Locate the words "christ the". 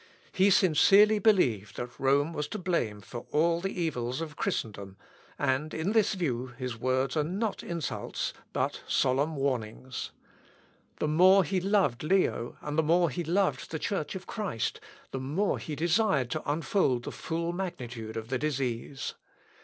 14.25-15.19